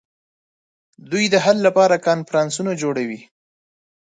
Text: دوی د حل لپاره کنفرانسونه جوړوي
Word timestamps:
دوی 1.11 1.25
د 1.33 1.35
حل 1.45 1.57
لپاره 1.67 2.03
کنفرانسونه 2.07 2.71
جوړوي 2.81 3.21